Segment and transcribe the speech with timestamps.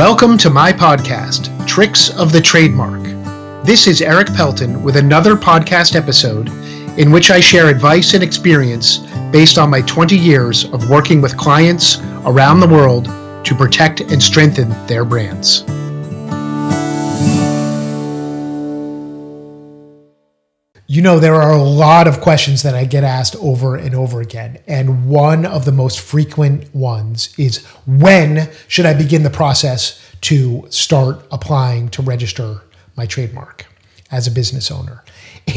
[0.00, 3.02] Welcome to my podcast, Tricks of the Trademark.
[3.66, 6.48] This is Erik Pelton with another podcast episode
[6.98, 9.00] in which I share advice and experience
[9.30, 13.04] based on my 20 years of working with clients around the world
[13.44, 15.64] to protect and strengthen their brands.
[20.90, 24.20] You know, there are a lot of questions that I get asked over and over
[24.20, 24.58] again.
[24.66, 30.66] And one of the most frequent ones is when should I begin the process to
[30.68, 32.62] start applying to register
[32.96, 33.66] my trademark
[34.10, 35.04] as a business owner?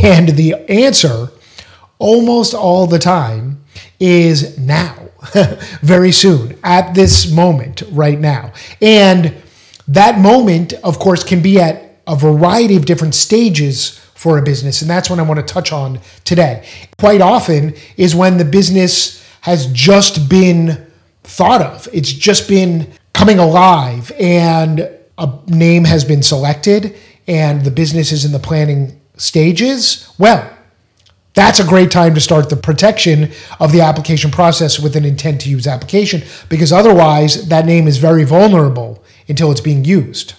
[0.04, 1.30] And the answer
[1.98, 3.64] almost all the time
[4.00, 5.10] is now,
[5.82, 8.54] very soon, at this moment, right now.
[8.84, 9.34] And
[9.88, 14.82] that moment, of course, can be at a variety of different stages for a business.
[14.82, 16.66] And that's what I want to touch on today.
[16.98, 20.88] Quite often is when the business has just been
[21.24, 26.96] thought of, it's just been coming alive, and a name has been selected,
[27.28, 30.10] and the business is in the planning stages.
[30.18, 30.50] Well,
[31.34, 35.42] that's a great time to start the protection of the application process with an intent
[35.42, 40.36] to use application because otherwise that name is very vulnerable until it's being used.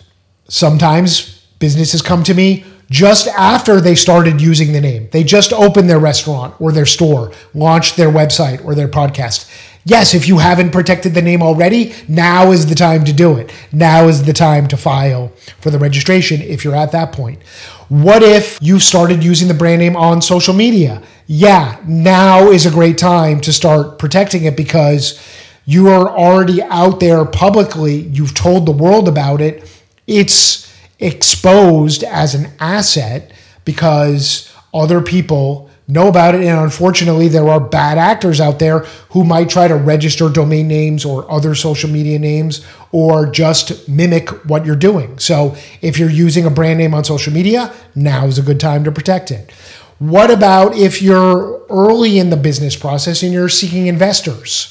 [0.49, 5.09] Sometimes businesses come to me just after they started using the name.
[5.11, 9.51] They just opened their restaurant or their store, launched their website or their podcast.
[9.87, 13.53] Yes, if you haven't protected the name already, now is the time to do it.
[13.71, 15.29] Now is the time to file
[15.61, 17.43] for the registration if you're at that point.
[17.91, 21.03] What if you started using the brand name on social media?
[21.27, 25.21] Yeah, now is a great time to start protecting it because
[25.67, 27.97] you are already out there publicly.
[27.97, 29.71] You've told the world about it.
[30.07, 33.33] It's exposed as an asset
[33.65, 36.43] because other people know about it.
[36.43, 41.05] And unfortunately, there are bad actors out there who might try to register domain names
[41.05, 45.19] or other social media names or just mimic what you're doing.
[45.19, 48.85] So if you're using a brand name on social media, now is a good time
[48.85, 49.53] to protect it.
[49.99, 54.71] What about if you're early in the business process and you're seeking investors?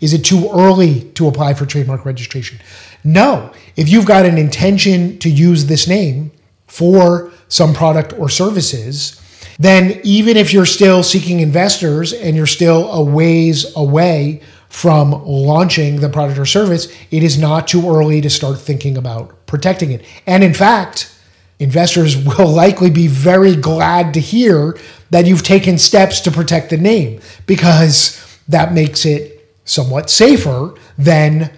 [0.00, 2.58] Is it too early to apply for trademark registration?
[3.04, 3.52] No.
[3.76, 6.30] If you've got an intention to use this name
[6.66, 9.20] for some product or services,
[9.58, 16.00] then even if you're still seeking investors and you're still a ways away from launching
[16.00, 20.02] the product or service, it is not too early to start thinking about protecting it.
[20.26, 21.14] And in fact,
[21.58, 24.76] investors will likely be very glad to hear
[25.10, 31.50] that you've taken steps to protect the name because that makes it somewhat safer than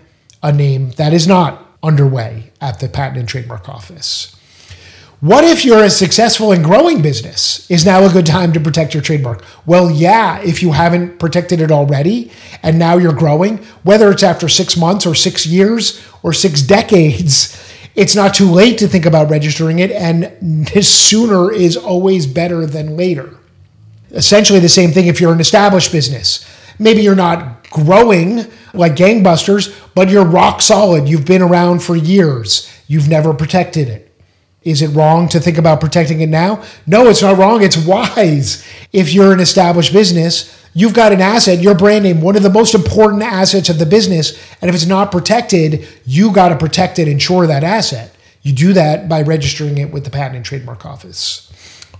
[0.44, 4.36] a name that is not underway at the Patent and Trademark Office.
[5.20, 7.68] What if you're a successful and growing business?
[7.70, 9.42] Is now a good time to protect your trademark?
[9.64, 12.30] Well, yeah, if you haven't protected it already
[12.62, 17.58] and now you're growing, whether it's after six months or six years or six decades,
[17.94, 22.94] it's not too late to think about registering it, and sooner is always better than
[22.94, 23.30] later.
[24.10, 26.44] Essentially, the same thing if you're an established business.
[26.78, 31.08] Maybe you're not growing like gangbusters, but you're rock solid.
[31.08, 32.70] You've been around for years.
[32.86, 34.10] You've never protected it.
[34.62, 36.64] Is it wrong to think about protecting it now?
[36.86, 37.62] No, it's not wrong.
[37.62, 38.66] It's wise.
[38.92, 42.50] If you're an established business, you've got an asset, your brand name, one of the
[42.50, 44.38] most important assets of the business.
[44.62, 48.14] And if it's not protected, you got to protect it, insure that asset.
[48.40, 51.50] You do that by registering it with the Patent and Trademark Office.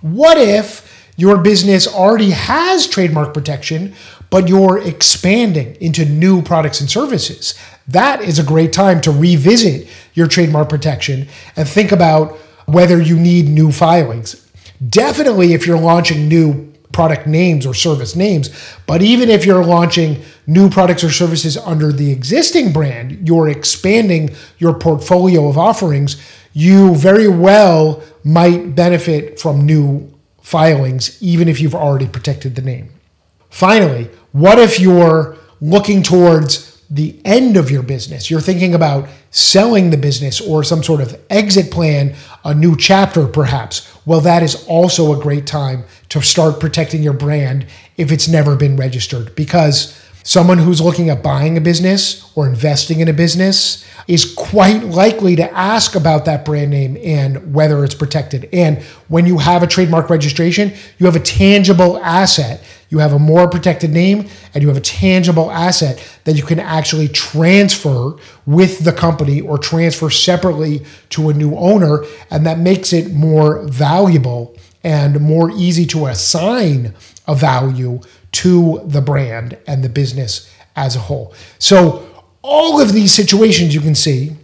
[0.00, 3.94] What if your business already has trademark protection,
[4.34, 7.54] but you're expanding into new products and services.
[7.86, 12.32] That is a great time to revisit your trademark protection and think about
[12.66, 14.44] whether you need new filings.
[14.88, 18.50] Definitely if you're launching new product names or service names,
[18.88, 24.34] but even if you're launching new products or services under the existing brand, you're expanding
[24.58, 26.20] your portfolio of offerings,
[26.52, 30.12] you very well might benefit from new
[30.42, 32.93] filings, even if you've already protected the name.
[33.54, 38.28] Finally, what if you're looking towards the end of your business?
[38.28, 43.28] You're thinking about selling the business or some sort of exit plan, a new chapter
[43.28, 43.88] perhaps.
[44.04, 48.56] Well, that is also a great time to start protecting your brand if it's never
[48.56, 53.86] been registered because someone who's looking at buying a business or investing in a business
[54.08, 58.48] is quite likely to ask about that brand name and whether it's protected.
[58.52, 62.64] And when you have a trademark registration, you have a tangible asset
[62.94, 66.60] you have a more protected name and you have a tangible asset that you can
[66.60, 68.14] actually transfer
[68.46, 72.04] with the company or transfer separately to a new owner.
[72.30, 76.94] And that makes it more valuable and more easy to assign
[77.26, 78.00] a value
[78.30, 81.34] to the brand and the business as a whole.
[81.58, 82.08] So,
[82.42, 84.36] all of these situations you can see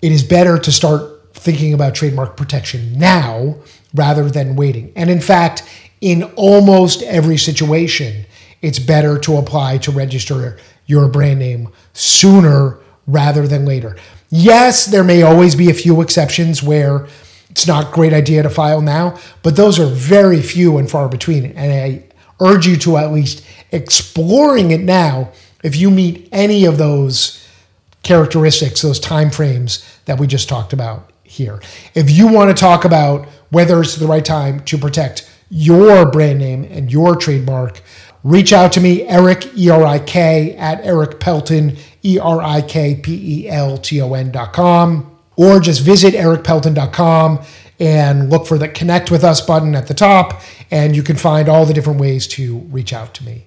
[0.00, 3.56] it is better to start thinking about trademark protection now
[3.94, 4.90] rather than waiting.
[4.96, 5.62] And in fact,
[6.02, 8.26] in almost every situation,
[8.60, 13.96] it's better to apply to register your brand name sooner rather than later.
[14.28, 17.06] Yes, there may always be a few exceptions where
[17.50, 21.08] it's not a great idea to file now, but those are very few and far
[21.08, 21.46] between.
[21.52, 22.04] And I
[22.44, 25.30] urge you to at least exploring it now
[25.62, 27.46] if you meet any of those
[28.02, 31.60] characteristics, those time frames that we just talked about here.
[31.94, 36.38] If you want to talk about whether it's the right time to protect your brand
[36.38, 37.82] name and your trademark,
[38.24, 42.62] reach out to me, Erik, E R I K, at Erik Pelton, E R I
[42.62, 47.44] K P E L T O N.com, or just visit erikpelton.com
[47.78, 50.40] and look for the connect with us button at the top,
[50.70, 53.46] and you can find all the different ways to reach out to me.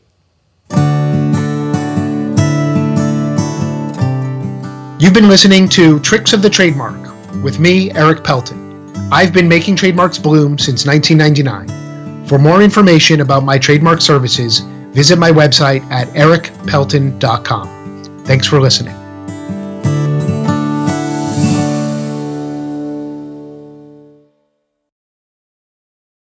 [4.99, 7.01] You've been listening to Tricks of the Trademark
[7.43, 8.93] with me, Erik Pelton.
[9.11, 11.84] I've been making trademarks bloom since 1999.
[12.27, 18.23] For more information about my trademark services, visit my website at erikpelton.com.
[18.25, 19.04] Thanks for listening.